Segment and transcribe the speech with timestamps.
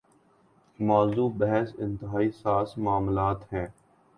[0.79, 3.67] موضوع بحث انتہائی حساس معاملات ہیں۔